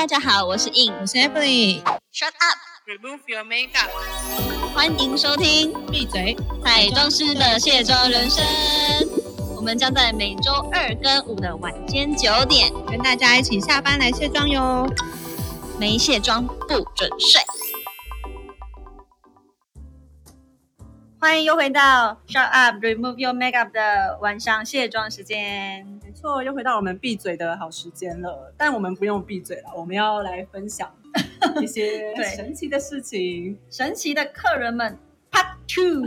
[0.00, 1.82] 大家好，我是 In，我是 Emily。
[2.10, 3.90] Shut up，Remove your makeup。
[4.72, 6.34] 欢迎收听闭嘴！
[6.64, 8.42] 彩妆师的卸妆人生。
[9.54, 14.88] 我们将在每周二跟五的晚间九点，跟大家一起下班来卸妆哟。
[15.78, 17.38] 没卸妆不准睡。
[21.20, 25.86] 欢迎又回到 Shut Up Remove Your Makeup 的晚上卸妆时间。
[26.02, 28.50] 没错，又回到我们闭嘴的好时间了。
[28.56, 30.90] 但我们不用闭嘴了，我们要来分享
[31.60, 33.58] 一些 对神奇的事情。
[33.70, 34.98] 神奇的客人们
[35.30, 36.06] Part Two，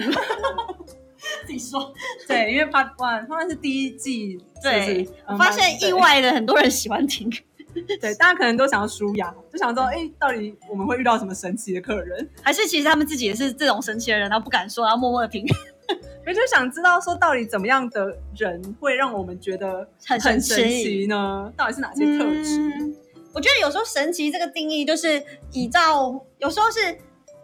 [1.45, 1.94] 自己说。
[2.28, 7.32] 对，因为 Part One 他们是第一季，对就是，我发现意，外的很多人喜欢听。
[7.76, 12.30] 嗯 对对，大家可能都想要舒压，就想知道，哎，到底我们会遇到什么神奇的客人？
[12.41, 15.45] 还是其实他们自己也是这种神奇的人，然后不敢说，然后默默的听，
[16.26, 21.52] 我就想知道说，到底怎么样的人会让我们觉得很很神神奇呢？
[21.58, 22.59] 到底是哪些特质？
[22.59, 22.95] 嗯
[23.36, 25.20] 我觉得有时候神奇这个定义就是
[25.53, 26.95] 依照，有时候是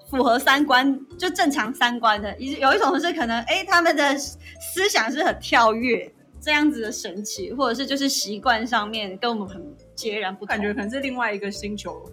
[0.08, 9.59] 符合三观，就正常三观的；有一种是可能，哎，他们的思想是很跳跃的，这样子的神奇，或者是就是习惯上面跟我们很
[10.00, 10.47] 截然不同。
[10.47, 12.03] 感觉可能是另外一个星球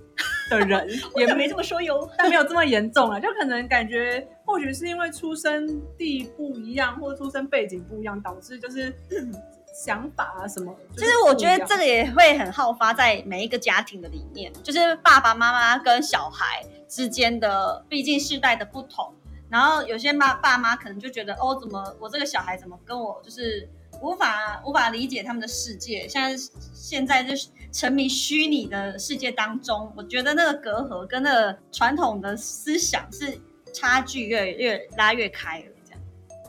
[0.50, 2.08] 的人， 也没这么说哟。
[2.18, 8.92] 但没有这么严重啊，就可能感觉或许是因为出生地不一样，或者出生背景不一样，导致就是
[9.84, 10.74] 想法啊什么。
[10.96, 19.14] 其实我觉得这个也会很好发在每一个家庭的里面，就是爸爸妈妈跟小孩之间的，毕竟世代的不同。
[19.48, 23.68] 然后有些妈爸妈可能就觉得，哦，怎么我这个小孩怎么跟我就是
[24.02, 26.44] 无法无法理解他们的世界，现在
[26.74, 33.38] 现在就是沉迷虚拟的世界当中，我觉得那个隔阂跟那个传统的思想是
[33.72, 36.00] 差距越越拉越开了，这样。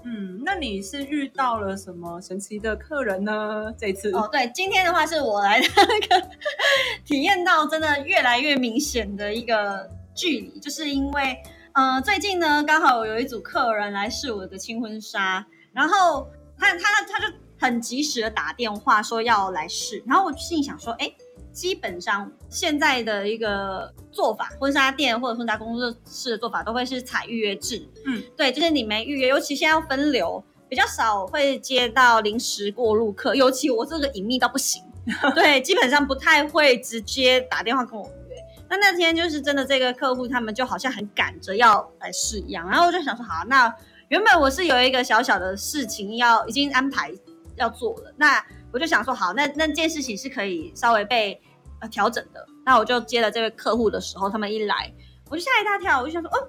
[0.04, 3.74] 嗯，那你是遇到了什么神奇的客人呢？
[3.78, 6.30] 这次哦，对，今天的话是我来那个
[7.06, 11.38] 体验到真的越来越明显的一个距离，就是因为，
[11.78, 16.28] 呃，最近呢刚好有一组客人来试我的轻婚纱，然后
[16.58, 21.08] 他他他就很及时的打电话说要来试，然后我心里想说，哎，
[21.52, 30.44] 基本上现在的一个做法，婚纱店或者婚纱工作室的做法都会是采预约制，嗯，对，就是你没预约，尤其现在要分流。
[30.70, 34.84] 比较少会接到临时过路客，尤其我这个隐秘到不行，
[35.34, 38.27] 对，基本上不太会直接打电话跟我约。
[38.70, 43.74] 那那天就是真的，这个客户他们就好像很赶着要来试一样，然后我就想说，好，那
[44.10, 47.12] 原本我是有一个小小的事情要已经安排
[47.56, 51.42] 要做了，那我就想说，好，那那件事情是可以稍微被
[51.80, 52.46] 呃调整的。
[52.66, 54.94] 那我就接了这位客户的时候，他们一来，
[55.30, 56.48] 我就吓一大跳，我就想说，哦，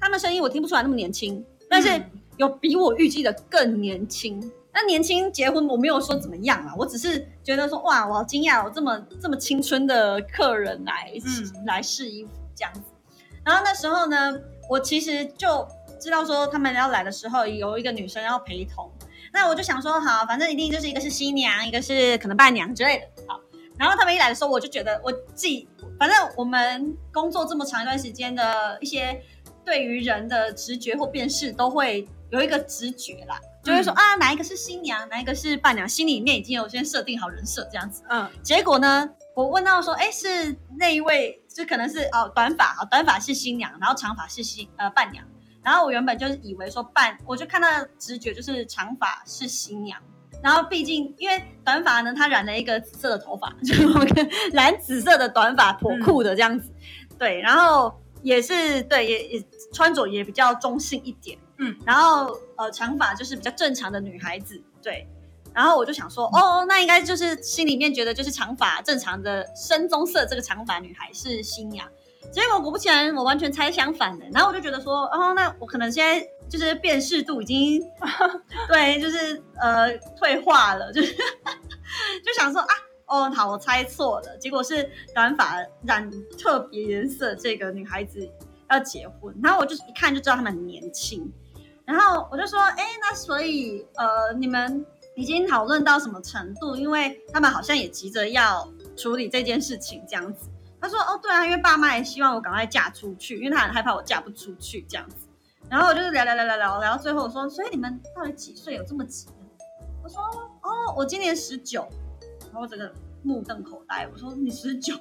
[0.00, 1.88] 他们声音我听不出来那么年轻，但是。
[1.96, 4.42] 嗯有比我预计的更年轻。
[4.74, 12.80] 那年轻结婚我没有说怎么样啊，我只是觉得说哇，我好惊讶，我这么这么青春的客人来、嗯来试衣服这样子。
[13.44, 14.36] 然后那时候呢，
[14.68, 15.66] 我其实就
[16.00, 18.90] 知道说他们要来的时候有一个女生要陪同，
[19.32, 23.22] 那我就想说好，反正一定就是一个是新娘，一个是可能伴娘之类的。
[23.28, 23.40] 好，
[23.78, 25.68] 然后他们一来的时候，我就觉得我自己，
[26.00, 29.22] 反正我们工作这么长一段时间的一些
[29.64, 32.08] 对于人的直觉或辨识都会。
[32.30, 38.02] 有一个直觉啦，就会说、嗯啊，哪一个是新娘，哪一个是伴娘，心里面已经有先设定好人设这样子。
[38.10, 45.24] 嗯结果呢，我问到说，哎，是那一位，就可能是哦，短发，哦，短发是新娘，然后长发是新呃伴娘。
[45.62, 47.66] 然后我原本就是以为说伴，我就看到
[47.98, 49.98] 直觉就是长发是新娘。
[50.42, 56.70] 然后毕竟因为短发呢，她染了一个紫色的头发，就是我跟蓝紫色的短发，颇酷的这样子。
[57.18, 61.38] 对，然后也是对，也也穿着也比较中性一点。
[61.58, 65.06] 嗯，然后呃，长发就是比较正常的女孩子，对。
[65.52, 71.88] 然后我就想说，哦，那应该就是心里面觉得就是长发正常的深棕色这个长发女孩是新娘。
[72.32, 74.26] 结果果不其然，我完全猜相反的。
[74.32, 77.80] 然后我就觉得说，哦，那我可能现在就是辨识度已经
[78.66, 81.14] 对，就是呃退化了，就是
[82.24, 82.74] 就想说啊，
[83.06, 84.36] 哦，好，我猜错了。
[84.38, 88.28] 结果是短发染特别颜色这个女孩子
[88.70, 91.32] 要结婚，然后我就一看就知道她们很年轻。
[91.84, 94.84] 然后我就说，哎，那所以呃，你们
[95.14, 96.76] 已经讨论到什么程度？
[96.76, 98.66] 因为他们好像也急着要
[98.96, 100.48] 处理这件事情，这样子。
[100.80, 105.28] 他说，哦，对啊，因为爸妈也希望我赶快嫁出去，因为他很害怕我嫁不出去这样子。
[105.70, 109.28] 然后我就是聊聊聊聊聊，聊到最后我说，所以你们到底几岁有这么急？
[110.02, 110.22] 我说，
[110.62, 111.88] 哦，我今年十九。
[112.46, 112.92] 然后我整个
[113.22, 114.94] 目瞪口呆，我说你十九。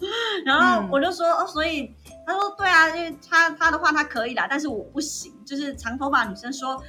[0.44, 1.94] 然后我就说、哦，所以
[2.26, 5.34] 他说对啊，因为他他的话他可以啦，但是我不行。
[5.44, 6.82] 就是长头发女生说，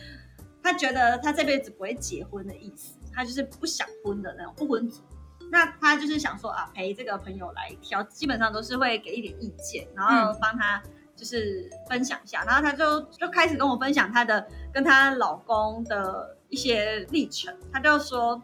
[0.62, 5.02] 她觉得她这辈子不会结婚的意思，她就是不想婚的那种不婚族。
[5.50, 10.84] 那她就是想说啊，陪这个朋友来挑，基本上都是会给一点意见，然后帮她
[11.16, 18.44] 就是分享一下，然后她就就开始跟我分享她的跟她老公的一些历程，她就说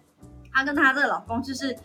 [0.53, 1.77] 她跟她这个老公就是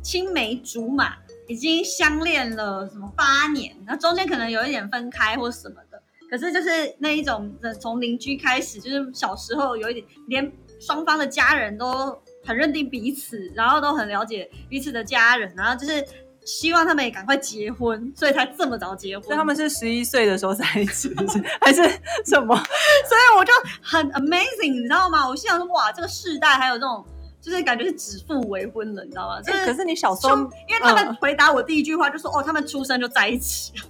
[0.00, 1.16] 青梅竹马，
[1.48, 16.04] 已经相恋了什么八年，那中间可能有一点分开或什么的，可是就是那一种的从邻居开始，就是小时候有一点连双方的家人都很认定彼此，然后都很了解彼此的家人，然后就是
[16.44, 19.24] 希望他们也赶快结婚，所以才这么早结婚。
[19.24, 21.12] 所以他们是十一岁的时候在一起，
[21.60, 21.82] 还是
[22.24, 22.54] 什么？
[22.56, 23.52] 所以我就
[23.82, 25.28] 很 amazing，你知道吗？
[25.28, 27.04] 我心想说，哇，这个世代还有这种，
[27.46, 29.40] 就是感觉是指腹为婚了，你知道吗？
[29.40, 30.34] 就是可是你小时候，
[30.66, 33.84] 因为他们嗯回答我第一句话就说，哦，他们出生就在一起了。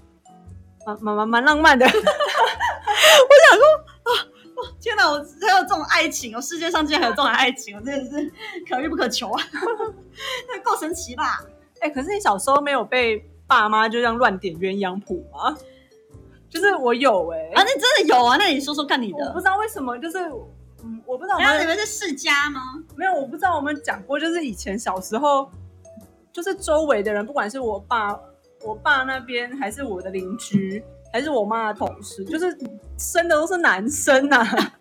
[0.87, 1.87] 蛮蛮蛮蛮浪漫的。
[1.89, 3.65] 我想说
[4.05, 4.13] 啊
[4.79, 6.41] 天哪，我还有这种爱情哦！
[6.41, 8.31] 世界上竟然还有这种爱情，我真的是
[8.69, 9.43] 可遇不可求啊！
[10.49, 11.43] 那够神奇吧？
[11.81, 15.57] 哎、可是你小时候没有被爸妈就这样乱点鸳鸯谱吗？
[16.51, 18.37] 就是我有哎、啊，那真的有啊！
[18.39, 19.39] 那你说说看你的我不。
[19.39, 20.19] 知道为什么，就是
[20.87, 22.61] 嗯，我不知道我们们是世家吗？
[22.95, 25.51] 没有，我不知道我们讲过，就是以前小时候，
[26.33, 28.17] 就是周围的人，不管是我爸、
[28.65, 32.57] 我爸那边，还是我的邻居，还是我妈的同事，就是
[32.97, 34.73] 生的都是男生呐、 啊。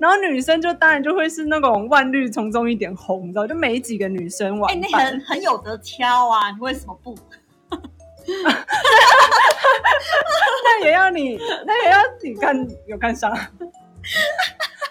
[0.00, 4.92] 然后，女生就当然就会是那种万绿丛中一点红，你知道，就没几个女生玩哎、你。
[4.92, 6.50] 很很有得挑啊！
[6.50, 7.14] 你为什么不？
[10.64, 13.30] 那也要你，那也要你看有看上。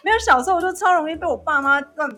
[0.06, 2.10] 没有，小时候我就超容易被我爸妈乱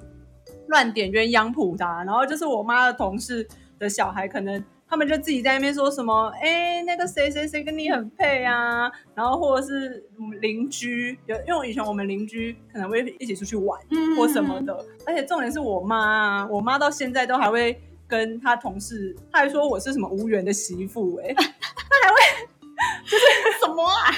[0.68, 3.48] 乱点鸳鸯谱的啊、然后就是我妈的同事
[3.80, 21.42] 的小孩，可能他们就自己在那边说什么，哎、那个谁谁谁跟你很配啊，然后或者是嗯邻居，有因为以前我们邻居可能会一起出去玩嗯或什么的，而且重点是我妈啊，我妈到现在都还会跟她同事，她还说我是什么无缘的媳妇、哎他
[22.04, 22.18] 还会
[23.10, 23.24] 就是。
[23.60, 24.12] 什么啊？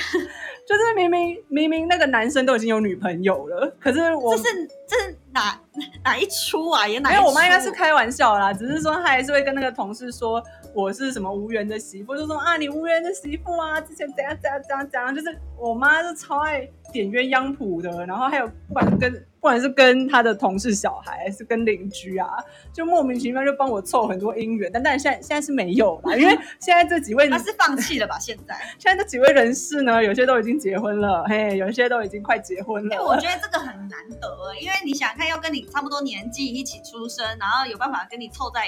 [0.69, 5.59] 就是明明明明那个男生都已经有女朋友了，可是我这是这是哪
[6.03, 6.87] 哪一出啊？
[6.87, 7.23] 也哪一没出？
[7.23, 10.39] 有我妈应该是开玩笑啦，只是说她还是会跟那个同事说
[10.75, 22.27] 我是什么无缘的媳妇，就说啊你无缘的媳妇啊，之前怎样怎样怎样怎样，就是我妈就超爱点鸳鸯谱的，然后还有不管是跟不管是跟她的同事小孩，还是跟邻居啊，
[22.73, 28.17] 就莫名其妙就帮我凑很多姻缘，但但是现在现在是没有啦，因为现在这几位他是放弃了吧？
[28.19, 32.95] 现在，现在这几位人士呢，有些都已经结婚了，嘿，有些都已经快结婚了。
[32.95, 38.67] 哎、我觉得这个很难得欸，因为你想看，要跟你差不多年纪一起出生，然后有办法跟你凑在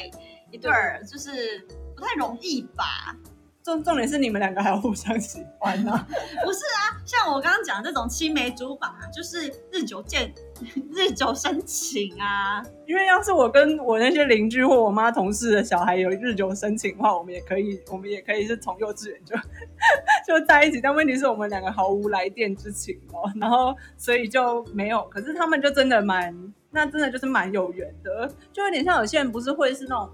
[0.51, 1.65] 一对儿，就是
[1.95, 3.15] 不太容易吧？
[3.63, 5.91] 重重点是你们两个还要互相喜欢呢、
[6.43, 10.33] 不是啊，像我刚刚讲的这种青梅竹马，就是日久见
[10.91, 12.63] 日久生情啊。
[12.87, 19.35] 因为要是我跟我那些邻居或我妈同事的小孩有日久生情的话，我们也可以，我们也可以是从幼稚园就
[20.27, 20.81] 就在一起。
[20.81, 25.07] 但问题是我们两个毫无来电之情哦，然后所以就没有。
[25.09, 26.35] 可是他们就真的蛮，
[26.71, 30.09] 那真的就是蛮有缘的，就有点像有些人不是会是那种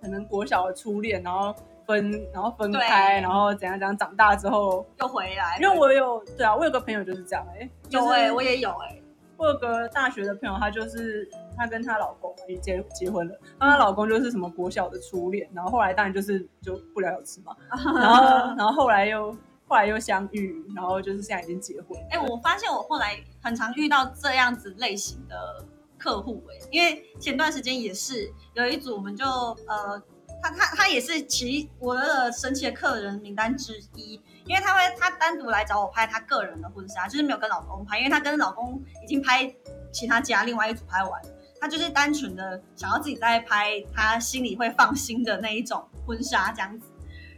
[0.00, 1.54] 可能国小的初恋，然后
[1.86, 4.86] 分然后分开，然后怎样怎样，长大之后。
[5.00, 9.02] 又回来，因为我有对啊，我有个朋友就是这样哎、就是有哎、我也有哎、
[9.36, 19.32] 我有个大学的朋友，她就是她跟她老公也结结婚了，然后她老公就是什么国小的初恋，然后后来当然就是就不了了之嘛， 然后然后后来又
[19.66, 21.98] 后来又相遇，然后就是现在已经结婚。
[22.10, 25.64] 哎、我发现我后来很常遇到这样子类型的
[25.98, 30.02] 客户哎、因为前段时间也是有一组，我们就呃，
[30.42, 39.54] 他他他也是其我的神奇的客人名单之一，因为他会他单独来找我拍他个人的婚纱，就是没有跟老公拍，因为他跟老公已经拍
[39.92, 41.28] 其他家另外一组拍完了，
[41.60, 46.88] 他就是单纯的想要自己在拍他心里会放心的那一种婚纱这样子，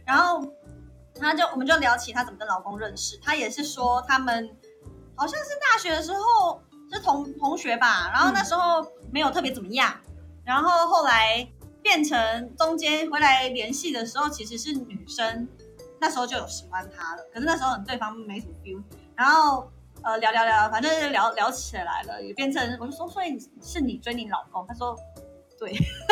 [0.03, 0.43] 然后
[1.19, 4.49] 他就我们就聊起他怎么跟老公认识，他也是说他们
[5.15, 6.59] 好像是大学的时候
[6.91, 9.93] 是同同学吧，然后那时候没有特别怎么样，
[10.43, 11.47] 然后后来
[11.85, 15.47] 变成中间回来联系的时候，其实是女生
[16.01, 18.81] 那时候就有喜欢他了，可是那时候对方没什么 feel，
[19.15, 24.65] 然后呃聊聊聊，反正就聊聊起来了，也变成我就说，所以是你追你老公？
[24.67, 24.97] 他说
[25.59, 25.71] 对，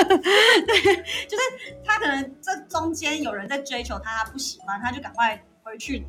[0.68, 1.44] 对，就是
[1.84, 6.06] 他可能这中间有人在追求他，他不喜欢，他就赶快回去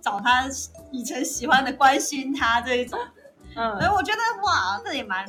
[0.00, 0.48] 找他
[0.90, 3.22] 以前喜欢的，关心他这一种的。
[3.56, 5.26] 嗯所以，我觉得哇，这也蛮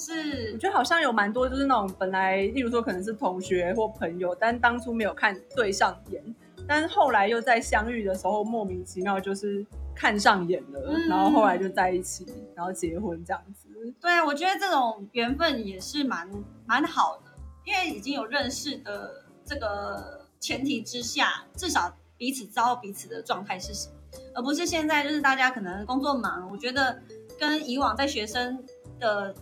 [0.00, 6.24] 我是觉得好像有蛮多就是那种本来例如说可能是同学或朋友，但当初没有看对上眼，
[6.66, 9.64] 但是后来又在相遇的时候莫名其妙就是
[9.94, 13.68] 看上眼了，嗯然后后来就在一起，然后结婚这样子。
[13.68, 13.94] 子。
[14.00, 16.26] 对啊，我觉得这种缘分也是蛮
[16.64, 17.30] 蛮好的，
[17.66, 23.94] 因为已经有认识的这个前提之下，至少彼此知道彼此的状态是什么，
[24.34, 26.98] 而不是现在就是大家可能工作忙，我觉得
[27.38, 28.64] 跟以往在学生
[28.98, 29.34] 的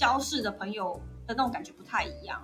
[0.00, 2.42] 交识的朋友的那种感觉不太一样。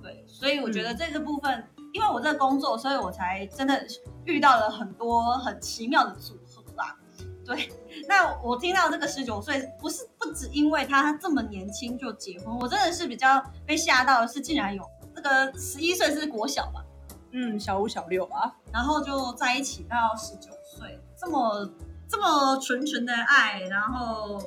[0.00, 3.84] 对，所以我觉得这个部分，因为我这个工作，所以我才真的
[4.24, 6.96] 遇到了很多很奇妙的组合啦。
[7.44, 7.68] 对，
[8.06, 14.80] 那我听到这个十九岁，不是不止因为他这么年轻就结婚，我真的是比较被吓到的是，竟然有
[15.12, 16.84] 这个十一岁是国小吧，
[17.32, 18.56] 嗯，小五小六吧。
[18.72, 21.68] 然后就在一起到十九岁，这么
[22.08, 24.40] 这么纯纯的爱，然后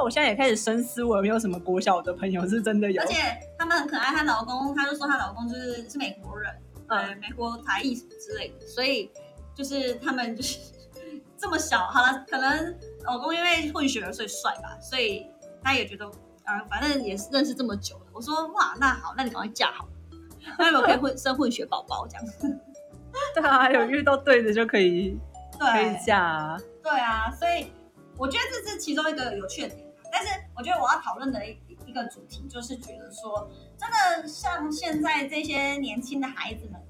[0.00, 3.06] 那我现在也开始深思，我有没有什么国小的朋友是真的有而？
[3.06, 3.16] 且
[3.58, 6.50] 他们很可爱，她老公她就说她老公就是是美国人，
[6.88, 9.10] 对，嗯美国台裔什么之类的，所以
[9.54, 10.58] 就是他们就是
[11.36, 15.26] 这么小，好了，可能老公因为混血儿所以帅吧，所以
[15.62, 16.06] 他也觉得
[16.46, 18.06] 啊、反正也是认识这么久了。
[18.14, 19.86] 我说哇，那好，那你赶快嫁好，
[20.58, 22.24] 那有没有可以混 生混血宝宝这样？
[23.34, 25.18] 对啊，有遇到对的就可以
[25.58, 26.58] 可以，嫁啊。
[26.82, 27.66] 对啊，所以
[28.16, 29.89] 我觉得这是其中一个有趣的点。
[30.12, 36.80] 但是我觉得我要讨论的一一个主题，就是觉得说，真的像现在这些年轻的孩子们，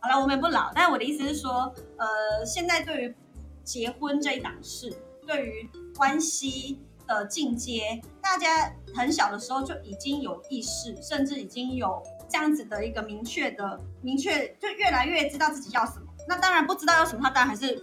[0.00, 3.16] 好了，我们也不老，但我的意思是说，呃，现在对于
[3.62, 4.90] 结婚这一档事，
[5.26, 16.06] 对于关系的进阶，大家很小的时候就已经有意识，甚至已经有这样子的一个明确的明确，就越来越知道自己要什么。
[16.26, 17.76] 那当然不知道要什么，他当然还是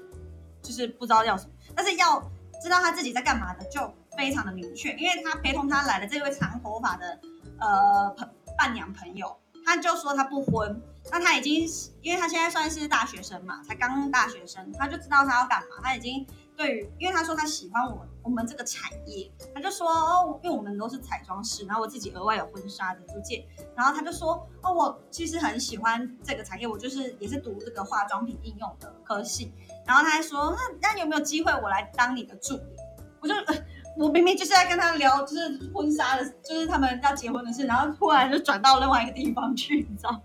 [0.62, 2.20] 就是不知道要什么，但是要
[2.62, 3.82] 知道他自己在干嘛的，就
[4.18, 7.20] 非常的明确，因为他陪同他来的这位长头发的
[7.60, 10.82] 呃朋伴娘朋友，他就说他不婚，
[11.12, 11.68] 那他已经
[12.02, 23.46] 因为他现在算是大学生嘛，才刚大学生，他就知道他要干嘛，他已经对于，因为他说他喜欢我我们这个产业，他就说哦，因为我们都是彩妆师，然后我自己额外有婚纱的租借，
[23.76, 29.52] 然后他就说哦，我其实很喜欢这个产业，我就是也是读这个化妆品应用的科系，
[29.86, 32.64] 然后他还说那那你有没有机会我来当你的助理？
[33.20, 33.34] 我就。
[33.98, 40.22] 呃我明明就是在跟他聊，就是婚纱的，就是他们要结婚的事，然后突然就转到另外一个地方去，你知道吗？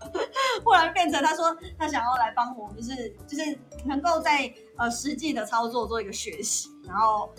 [0.63, 7.29] 忽然变成他说他想要来帮我，就是就是能够在呃实际的操作做一个学习，然后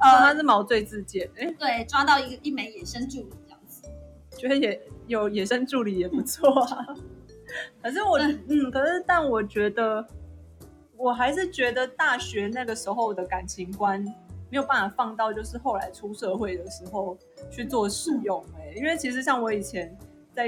[0.00, 3.82] 呃，他是毛遂自荐，哎、对抓到一个一枚野生助理这样子。
[4.36, 6.86] 觉得也有野生助理也不错啊。
[7.82, 10.06] 可是我，嗯，可是但我觉得，
[10.94, 14.04] 我还是觉得大学那个时候的感情观
[14.50, 17.16] 没有办法放到就是后来出社会的时候
[17.50, 19.96] 去做使用、哎、因为其实像我以前
[20.34, 20.46] 在，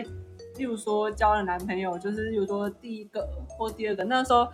[0.57, 4.47] 例如说交了男朋友，就是例如说第一个或第二个，那时候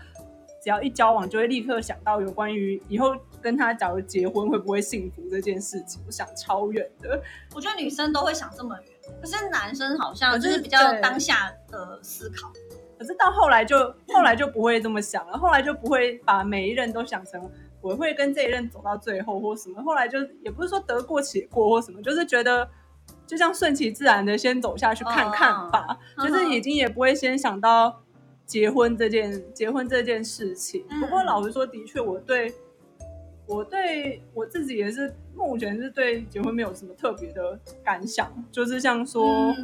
[0.63, 7.23] 只要一交往，就会立刻想到有关于以后跟他假如结婚会不会幸福这件事情，我想超远的。
[7.55, 12.51] 我觉得女生都会想这么远，可是男生好像就是是比较对当下的思考。
[12.99, 13.77] 可是到后来就
[14.09, 17.49] 后来就不会这么想了，后来就不会把每一任都想成
[17.87, 19.83] 我会跟这一任走到最后或什么。
[19.83, 22.65] 后来就也不是说得过且过或什么，就是觉得
[23.27, 28.03] 就这样顺其自然的先走下去看看吧，嗯就是已经也不会先想到
[28.45, 30.85] 结婚这件结婚这件事情。
[30.91, 32.53] 嗯不过老实说，的确我对
[33.47, 39.55] 我对我自己也是目前是对结婚没有什么特别的感想，就是像说。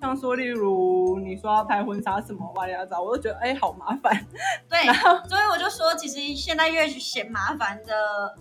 [0.00, 4.12] 像说，例如你说要拍婚纱什么哇呀找，我都觉得哎、好麻烦。
[4.70, 4.84] 对，
[5.28, 7.92] 所以我就说，其实现在越嫌麻烦的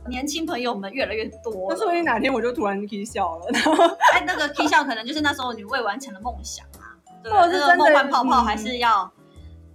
[0.08, 1.68] 年轻朋友们越来越多了。
[1.70, 3.74] 那说不定哪天我就突然 K 笑了，然后
[4.14, 9.12] 哎，那个 K 笑可能就是那时候你未完成的梦想啊，对，或者是梦幻泡泡嗯还是要、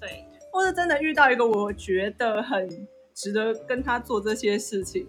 [0.01, 2.69] 对，或是真的遇到一个我觉得很
[3.15, 5.07] 值得跟他做这些事情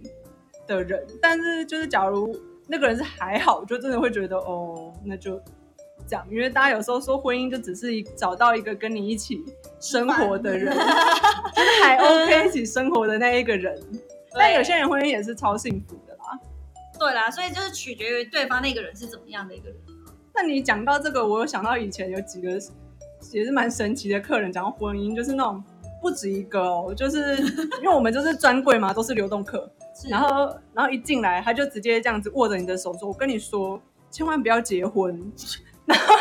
[0.65, 2.35] 的人，但是就是假如
[2.67, 5.39] 那个人是还好，就真的会觉得哦，那就
[6.07, 9.43] 这样，因为大家有时候说婚姻就只是找到一个跟你一起
[9.79, 13.81] 生活的人， 就是还 OK 一起生活的那一个人。
[14.36, 16.39] 但有些人婚姻也是超幸福的啦。
[16.98, 19.77] 对啦，所以就是取决于对方那个人是怎么样的一个人。
[20.33, 22.50] 那你讲到这个，我有想到以前有几个
[23.31, 25.63] 也是蛮神奇的客人，讲到婚姻，就是那种
[26.01, 27.38] 不止一个哦，就是
[27.81, 29.72] 因为我们就是专柜嘛，都是流动客，
[30.10, 33.79] 然后然后一进来他就直接这样子握着你的手说：“我跟你说，
[34.10, 35.22] 千万不要结婚。”
[35.87, 36.15] 然后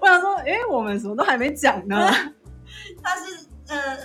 [0.00, 2.10] 我想说，哎，我们什么都还没讲呢。
[3.02, 3.96] 他是呃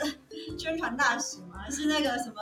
[0.57, 2.35] 宣传大使嘛，是那个什么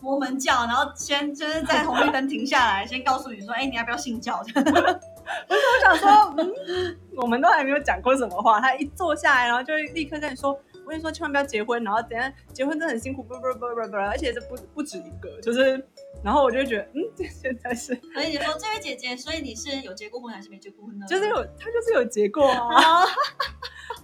[0.00, 5.00] 摩门教，然后先就是在红绿灯停下来，先告诉你说，哎，你要不要信教 的？
[5.48, 10.58] 我想说，嗯，我们都还没有讲过什么话，他一坐下来，然后就会立刻跟你说。
[10.84, 12.30] 我跟你说，千万不要结婚，然后等下？
[12.52, 15.78] 结婚真的很辛苦，不不不不不，而且这不不止一个，就是
[16.24, 21.04] 然后我就觉得，嗯，这现在是所以你说这位姐姐，所以你是有结过婚还是没结过婚呢？
[21.08, 23.08] 就是有她就是有结过啊，哦，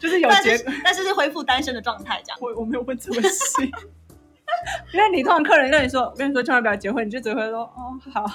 [0.01, 2.39] 就是有 结但是但是是恢复单身的状态这样。
[2.41, 3.63] 我我没有问这么细，
[4.93, 8.27] 因为你通常客人跟你说，我跟你说千万不要结婚，你就只会说哦好，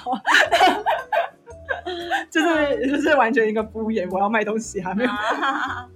[2.30, 5.86] 就是就是完全一个敷衍，我要卖东西还没有啊，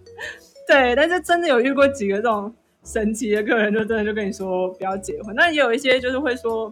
[0.66, 2.54] 对，但是真的有遇过几个这种
[2.85, 6.71] 神奇的客人，就真的就跟你说不要结婚，那也有一些就是会说。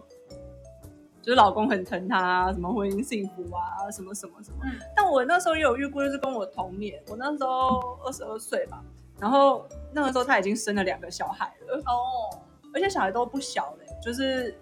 [1.27, 4.59] 就是老公很疼她、啊，什么婚姻幸福啊，什么什么什么。
[4.63, 8.81] 嗯但我那时候也有遇过，就是跟我同年，我那时候二十二岁吧，
[9.19, 12.39] 然后那个时候他已经生了两个小孩了，哦，
[12.73, 14.57] 而且小孩都不小嘞，就是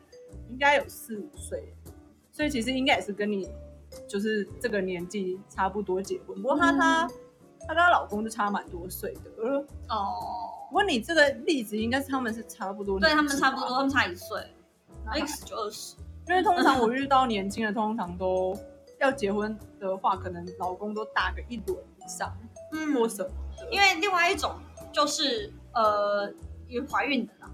[0.50, 1.72] 应该有四五岁，
[2.32, 3.48] 所以其实应该也是跟你
[4.08, 6.36] 就是这个年纪差不多结婚。
[6.42, 7.08] 不过她嗯她
[7.60, 9.30] 她跟她老公就差蛮多岁的。
[9.38, 9.60] 呃
[9.96, 14.42] 哦，不过你这个例子应该是他们是差不多，对他们差不多，他，们差一岁，
[15.06, 15.96] 然后一个十九二十。
[16.28, 18.58] 因为通常我遇到年轻的，通常都
[19.00, 22.36] 要结婚的话，可能老公都大个一轮以上
[22.72, 23.68] 嗯或什么的。
[23.72, 24.56] 因为另外一种
[24.92, 26.32] 就是呃
[26.68, 27.50] 有怀孕的啦，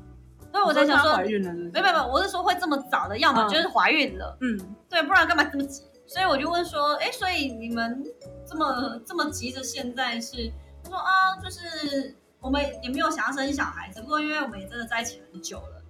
[0.51, 4.59] 所以我在想说，怀孕了是不是，没有没有没，我是说会这么早的，要么嗯就是怀孕了，嗯，
[4.89, 5.83] 对，不然干嘛这么急？
[6.07, 8.03] 所以我就问说，哎，所以你们
[8.45, 10.51] 这么这么急着现在是？
[10.83, 15.81] 他说啊，就是我们也没有想要生小孩，只不过因为我们也真的在一起很久了，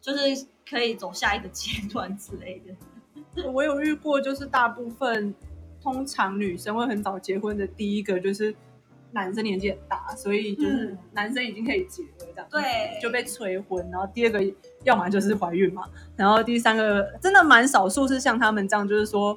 [0.00, 3.50] 就是可以走下一个阶段之类的。
[3.52, 5.34] 我有遇过，就是大部分
[5.82, 8.54] 通常女生会很早结婚的，第一个就是
[9.10, 12.62] 男生年纪很大，所以就是嗯男生已经可以结了，这样对
[13.02, 13.88] 就被催婚。
[13.90, 14.40] 然后第二个，
[14.84, 19.36] 要么就是怀孕嘛，然后第三个真的蛮少数是像他们这样，就是说，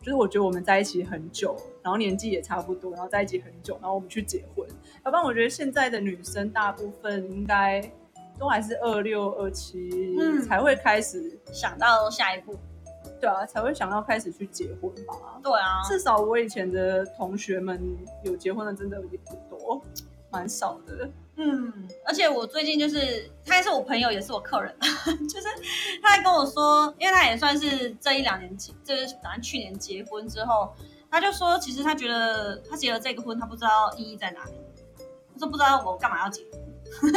[0.00, 4.66] 就是我觉得我们在一起很久，然后年纪也差不多，然后在一起很久，然后我们去结婚。
[5.04, 7.80] 要不然我觉得现在的女生大部分应该
[8.42, 11.38] 都还是二六二七嗯才会开始。
[11.52, 12.58] 想到下一步，
[13.20, 15.38] 对啊，才会想要开始去结婚吧。
[15.40, 17.80] 对啊，至少我以前的同学们
[18.24, 19.80] 有结婚的，真的也不多，
[20.28, 21.08] 蛮少的。
[21.36, 24.74] 嗯，而且我最近就是，他也是我朋友，也是我客人，
[25.28, 25.46] 就是
[26.02, 30.74] 他还跟我说，因为他也算是这一两年结，就是反正去年结婚之后，
[31.08, 34.52] 他就说，其实他觉得他结了这个婚，他不知道意义在哪里，
[35.32, 37.12] 他说不知道我干嘛要结婚。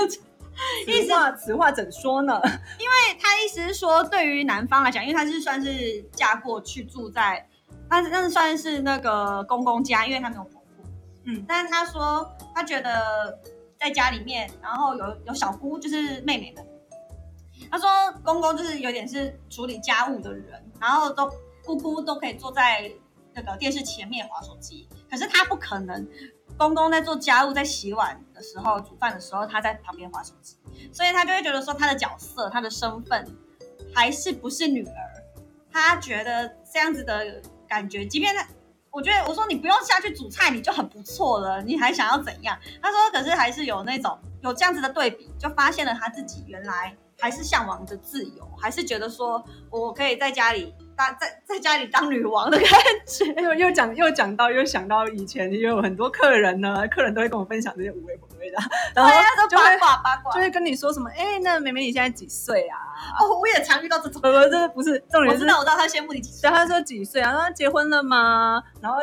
[0.85, 2.39] 此话此话怎说呢？
[2.79, 7.47] 因为他意思是说，对于男方来讲，因为他是算是嫁过去住在，
[7.89, 10.61] 但是但是算是那个公公家，因为他没有婆婆。
[11.25, 13.37] 嗯但是他说他觉得
[13.79, 16.65] 在家里面，然后有有小姑就是妹妹们，
[17.69, 17.89] 他说
[18.23, 21.29] 公公就是有点是处理家务的人，然后都
[21.65, 22.91] 姑姑都可以坐在
[23.33, 26.07] 那个电视前面划手机，可是他不可能。
[26.57, 30.57] 公公在做家务、在洗碗的时候、煮饭的时候，他在旁边划手机，
[30.91, 33.25] 所以他就会觉得说他的角色、他的身份
[33.93, 34.93] 还是不是女儿，
[35.71, 38.47] 他觉得这样子的感觉，即便他，
[38.91, 42.57] 我觉得我说你不用下去煮菜，你就很不错了，你还想要怎样？
[42.81, 52.67] 他说可是还是有那种有这样子的对比，就发现了他自己原来还是向往着自由，还是觉得说我可以在家里当在在家里当女王的感
[53.07, 53.25] 觉。
[53.41, 58.57] 又 又讲又讲到又想到以前也有很多客人呢， 客人都会跟我分享这些无微不微的，
[58.93, 60.39] 然后对啊，八就会卦八卦就。
[60.39, 62.77] 会跟你说什么，哎、那妹妹你现在几岁啊？
[63.19, 64.21] 哦，我也常遇到这种。
[64.21, 66.49] 不不，这不是重点是我知道，我知道他羡慕你几岁。
[66.49, 67.31] 对，他说几岁啊？
[67.31, 68.61] 他说结婚了吗？
[68.81, 68.97] 然后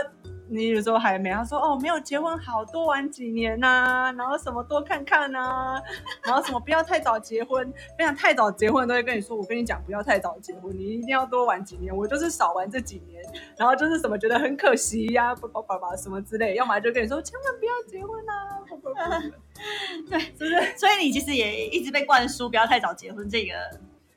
[0.52, 5.80] 你有时候还没，他说哦，没有结婚，好多玩几年呐、然后什么多看看呐、
[6.22, 11.94] 然后什么不要太早结婚，非常太早结婚都会跟你说，我跟你讲不要太早结婚，你一定要多玩几年。
[11.96, 13.22] 我就是少玩这几年，
[13.56, 20.76] 然后就是什么觉得很可惜呀、爸爸爸爸什么之类，要么就跟你说千万不要结婚啊，不不不不对，是不是？
[20.76, 23.54] 所以你其实也一直被灌输不要太早结婚这个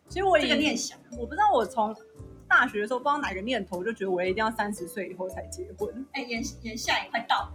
[0.09, 0.97] 其实我这个念想。
[1.17, 1.95] 我不知道我从
[2.57, 6.05] 大学的时候不知道哪个念头就觉得我一定要三十岁以后才结婚。
[6.13, 7.51] 哎，眼眼下也快到了。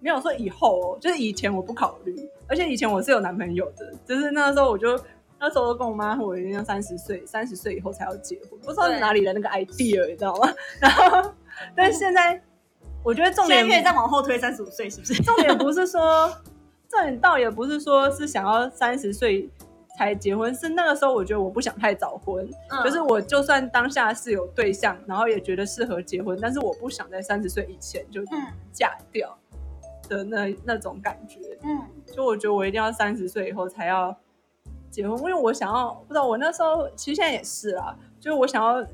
[0.00, 4.98] 没有说以后哦，就是以前我不考虑，而且以前我是有男朋友的，就是那时候我就
[5.38, 10.52] 那时候跟我妈说，我一定要三十岁，三十岁以后才要结婚，不知道是哪里的那个 idea，你知道吗？
[10.80, 11.32] 然后，
[11.76, 12.42] 但是现在
[13.04, 15.22] 我觉得重点可以再往后推三十五岁，是不是？
[15.22, 16.28] 重点不是说，
[16.88, 19.48] 重点倒也不是说是想要三十岁
[19.98, 29.38] 才结婚，是那个时候我觉得我不想太早婚，嗯就是我就算当下是有对象，然后也觉得适合结婚，但是我不想在三十岁以前就嗯嫁掉
[30.08, 31.38] 的那那种感觉。
[31.62, 31.82] 嗯
[32.14, 34.16] 就我觉得我一定要三十岁以后才要
[34.90, 38.86] 结婚，因为我想要不知道我那时候其实现在也是啦，就是我想要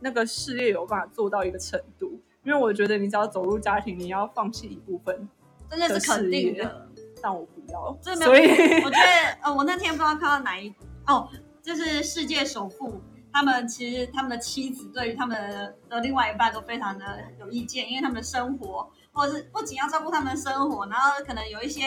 [0.00, 5.28] 那个事业有办法做到一个程度，因为我觉得你只要走入家庭，你要放弃一部分，
[5.70, 6.88] 这件是肯定的。
[7.22, 10.74] 但我不要，这没有，所以我觉得呃，我那天不知道看到哪一
[11.06, 11.28] 哦，
[11.62, 13.00] 就是世界首富
[13.32, 17.04] 他们其实他们的妻子对于他们的另外一半都非常的
[17.38, 21.84] 有意见，因为他们的生活，或者是不仅要照顾他们的生活，然后可能有一些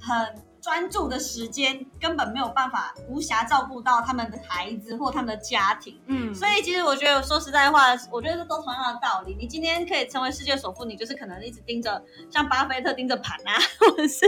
[0.00, 6.00] 很专注的时间，根本没有办法无暇照顾到他们的孩子或他们的家庭。
[6.06, 9.36] 嗯，所以其实我觉得说实在话，我觉得这都同样的道理。
[9.38, 14.26] 你今天可以成为世界首富，你就是可能一直盯着像巴菲特盯着盘啊， 或者是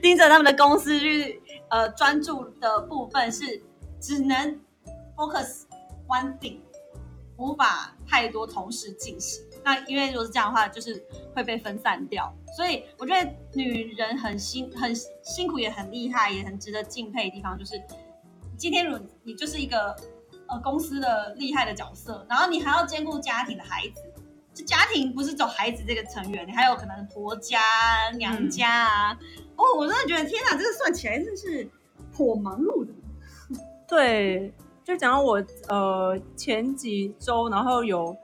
[0.00, 3.62] 盯着他们的公司去呃专注的部分是
[4.00, 4.60] 只能
[5.16, 5.62] focus
[6.08, 6.58] one thing，
[7.36, 9.45] 无法太多同时进行。
[9.66, 12.32] 那因为如果是这样的话，就是会被分散掉。
[12.56, 17.82] 所以我觉得女人很辛很辛苦，也很厉害，也很值得敬佩的地方，就是
[18.56, 19.94] 今天如你就是一个
[20.46, 24.02] 呃公司的厉害的角色，然后你还要兼顾家庭的孩子。
[24.54, 27.60] 这家庭不是走孩子这个成员，你还有可能婆家、
[28.16, 29.18] 娘家啊。
[29.56, 31.68] 哦，我真的觉得天哪，这个算起来真的是
[32.16, 32.92] 颇忙碌的。
[33.88, 38.16] 对，就讲到我呃前几周，然后有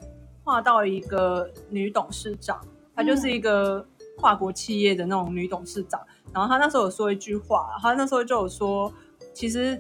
[0.45, 2.61] 画到一个女董事长，
[2.95, 3.85] 她就是一个
[4.19, 6.01] 跨国企业的那种女董事长。
[6.33, 8.93] 然后她那时候有说一句话，她那时候就有说，
[9.33, 9.77] 其实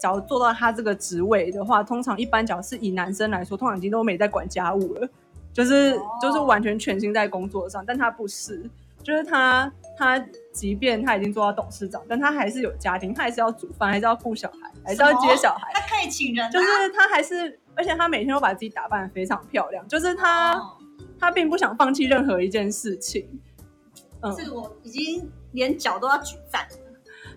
[0.00, 5.08] 只要做到她这个职位的话，通常一般只要是以男生来说，通常已经都没在管家务了，
[5.52, 7.84] 就是、就是完全全心在工作上。
[7.86, 8.68] 但她不是，
[9.02, 10.18] 就是她她
[10.52, 15.72] 即便她已经做到董事长，但她还是有家庭，她还是要煮饭，还是要顾小孩，还是要接小孩。
[16.00, 20.76] 他可以请人、啊，就是他还是，而且他每天都把自己打扮的非常漂亮，就是他、哦
[21.20, 23.28] 她并不想放弃任何一件事情。
[24.22, 26.66] 嗯，这个我已经连脚都要举赞，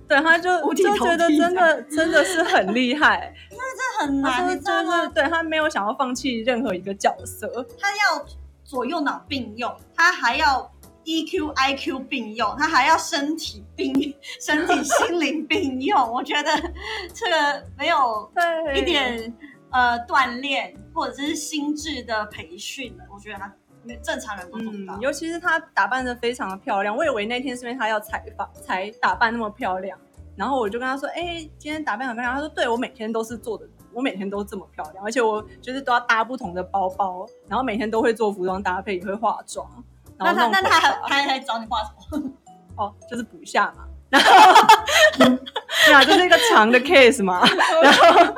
[0.07, 3.35] 对，他就五体就觉得真的真的是很厉害。
[3.51, 5.09] 因为这很难，她说你知道吗就是？
[5.09, 7.49] 对他没有想要放弃任何一个角色。
[7.77, 8.25] 他要
[8.63, 10.71] 左右脑并用，他还要
[11.03, 13.93] EQ、IQ 并用，他还要身体并
[14.41, 16.11] 身体、心灵并用。
[16.11, 16.51] 我觉得
[17.13, 19.33] 这个没有对，一点
[19.71, 23.53] 呃锻炼或者是心智的培训，我觉得他
[24.01, 25.01] 正常人都做不到嗯，。
[25.01, 29.99] 尤其是她打扮的非常的漂亮，我以为那天是因为她要采访才打扮那么漂亮，
[30.37, 39.67] 然后我就跟她说：“哎、今天打扮很漂亮。”她说：“对，我每天都是做的，我每天都这么漂亮，而且我就是都要搭不同的包包，然后每天都会做服装搭配，也会化妆。
[40.23, 42.31] 那他那他还还他还找你画什么？
[42.77, 43.85] 哦，就是补一下嘛。
[44.09, 44.29] 然后，
[45.85, 47.41] 对啊，就是一个长的 case 嘛。
[47.81, 48.33] 然后，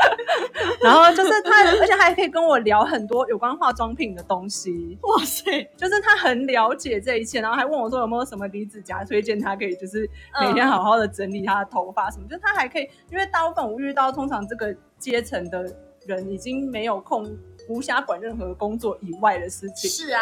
[0.81, 4.97] 然后就是他，而且还可以跟我聊很多有关化妆品的东西。
[5.01, 12.23] 哇塞，就是他很了解这一切，然后还问我说有没有什么离子夹推荐他可以，就是每天好好的整理他的头发什么。
[12.29, 15.69] 就是他还可以，因为大部分我遇到通常这个阶层的
[16.05, 17.25] 人已经没有空
[17.67, 19.89] 无暇管任何工作以外的事情。
[19.89, 20.21] 是，啊，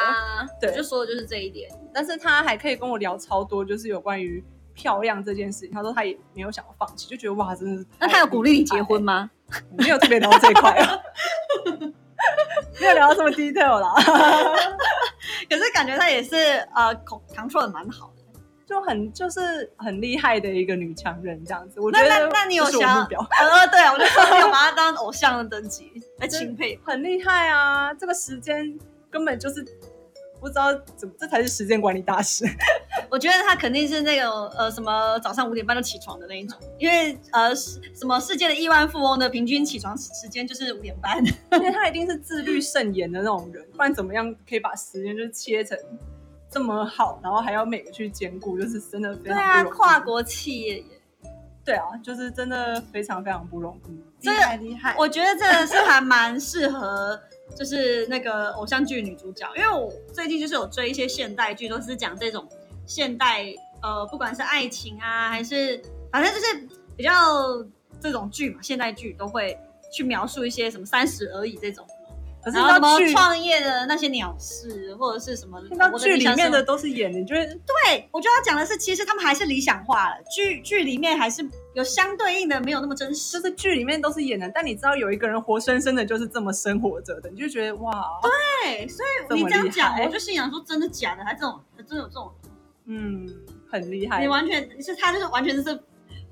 [0.61, 1.69] 对我就说的就是这一点。
[1.93, 5.71] 但是他还可以跟我聊超多，就是有关于漂亮这件事情。
[5.71, 7.87] 他说他也没有想要放弃，就觉得哇，真的是。
[7.99, 9.01] 那他有鼓励你结婚？
[9.01, 9.29] 吗？
[9.77, 10.99] 没有特别聊到这一块啊，
[12.81, 13.93] 没有聊到这么 detail 啦。
[15.49, 16.35] 可是感觉他也是
[16.73, 18.22] 呃控 control 的蛮好的。
[18.65, 26.79] 就很就是很厉害的一个女强人这样子，我觉那得那那你有想目标呃，对啊，我就说你有把她当偶像的等级来钦佩。
[26.85, 27.93] 很厉害啊！
[27.93, 28.77] 这个时间
[29.09, 29.65] 根本就是
[30.39, 32.45] 不知道怎么，这才是时间管理大师。
[33.09, 41.23] 我觉得他肯定是那种呃什么早上五点半就起床的那一种，因为呃是什么世界的亿万富翁的平均起床时间就是五点半。
[41.51, 45.77] 因为他一定是自律慎言的那种人，不然怎么样可以把时间就是切成
[46.53, 50.85] 这么好，然后还要每个去兼顾，就是真的非常对啊，跨国企业耶，
[51.65, 54.95] 对啊，就是真的非常非常不容易，这厉害厉害。
[54.97, 57.19] 我觉得真的是还蛮适合。
[57.57, 62.47] 就是那个偶像剧女主角，因为我最近就是有追一些现代剧，都是讲这种
[62.87, 67.11] 现代呃，不管是爱情啊，还是反正就是比较
[67.99, 69.55] 这种剧嘛，现代剧都会
[69.91, 71.85] 去描述一些什么三十而已这种，
[72.43, 83.39] 可是到剧创业的那些鸟事，或者是什么听到剧里面的都是演的，你觉得对我觉得他讲的是，其实他们还是理想化了，剧剧里面还是有相对应的，没有那么真实。
[83.39, 91.23] 就是剧里面都是演的，但你知道有一个人活生生的就是这么生活着的，你就觉得哇，对，所以你这样讲，我就心想说，真的假的？
[91.23, 92.31] 还这种还真的有这种，
[92.85, 93.25] 嗯，
[93.71, 94.27] 很厉害你。
[94.27, 95.79] 完全是他就是完全就是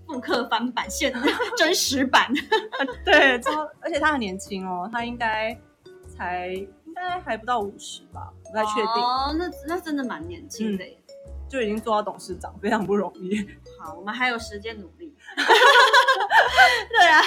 [0.06, 1.14] 复刻翻版现
[1.58, 2.30] 真实版。
[3.06, 5.58] 对，超而且他很年轻哦，他应该
[6.22, 10.96] 才应该还不到五十吧，不太确定，哦，那那真的蛮年轻的耶。
[11.50, 13.36] 就已经做到董事长，非常不容易。
[13.80, 15.12] 好，我们还有时间努力。
[15.36, 17.22] 对啊，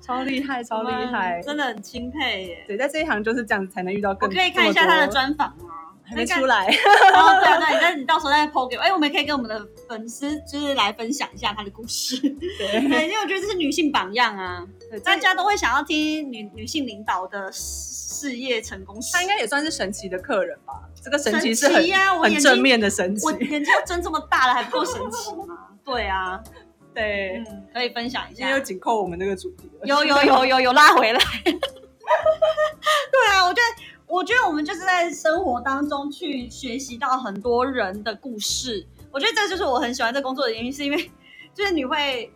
[0.00, 1.42] 超厉害，超厉害！
[1.42, 2.64] 真的很钦佩耶。
[2.68, 4.30] 对，在这一行就是这样子才能遇到我更。
[4.30, 5.74] 可以看一下他的专访吗？
[6.04, 6.68] 还没出来。
[7.12, 12.18] 然后对啊对，但是你到时候再 PO 给我，哎，我们也可以跟我们的粉丝就是来分享一下他的故事。
[12.20, 14.66] 对，对，因为我觉得这是女性榜样啊，
[14.98, 19.12] 大家都会想要听女女性领导的事业成功史。
[19.12, 20.72] 他应该也算是神奇的客人吧？
[21.00, 21.82] 这个神奇是很
[22.20, 23.32] 很正面的神奇我。
[23.32, 25.68] 眼睛都睁这么大了，还不够神奇吗？
[25.84, 26.42] 对啊，
[26.92, 28.50] 对，嗯，可以分享一下。
[28.50, 29.86] 又紧扣我们这个主题了。
[29.86, 31.20] 有有有有有拉回来。
[31.44, 31.56] 对
[33.30, 38.86] 啊，我觉得我觉得我们就是在生活当中去学习到很多人的故事。
[39.12, 41.10] 我觉得这就是我很喜欢这工作的原因，是因为
[41.54, 42.32] 就是你会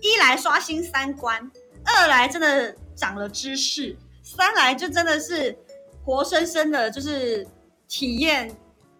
[0.00, 1.50] 一来刷新三观，
[1.96, 5.56] 二来真的长了知识，三来就真的是
[6.04, 7.46] 活生生的，就是
[7.88, 8.54] 体验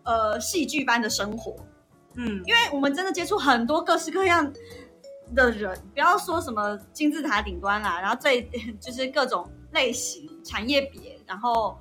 [0.04, 1.56] 呃戏剧般的生活。
[2.14, 4.52] 嗯，因为我们真的接触很多各式各样
[5.34, 8.42] 的人，不要说什么金字塔顶端啦，然后最
[8.80, 11.78] 就是各种类型、产业别，然后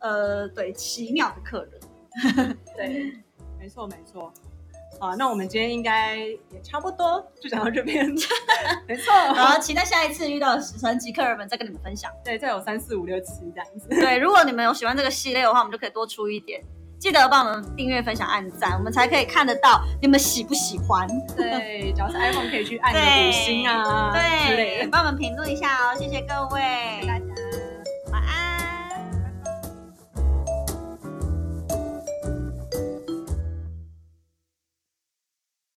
[0.00, 2.56] 呃，对奇妙的客人。
[2.76, 3.12] 对，
[3.58, 4.32] 没错没错。
[5.00, 8.06] 好，那我们今天应该也差不多就讲到这边。
[8.86, 12.10] 没错， 好期待下一次遇到神奇客人们再跟你们分享。
[12.22, 13.88] 对，再有三四五六七这样子。
[13.88, 16.62] 对，如果你们有喜欢这个系列的话，我们就可以多出一点。
[16.98, 21.08] 记得帮我们订阅、分享、按赞，我们才可以看得到你们喜不喜欢。
[21.34, 24.12] 对，只要是 iPhone 可以去按个五星啊
[24.46, 24.90] 之类对，的。
[24.90, 26.60] 帮我们评论一下哦，谢谢各位，
[27.00, 27.24] 谢谢大家